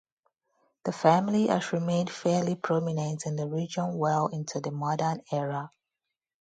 The 0.85 0.93
family 0.93 1.45
has 1.45 1.73
remained 1.73 2.09
fairly 2.09 2.55
prominent 2.55 3.27
in 3.27 3.35
the 3.35 3.45
region 3.45 3.99
well 3.99 4.29
into 4.29 4.59
the 4.59 4.71
modern 4.71 5.21
era. 5.31 5.69